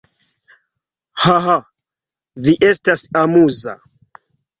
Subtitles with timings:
[1.25, 1.57] Haha,
[2.47, 3.77] vi estas amuza.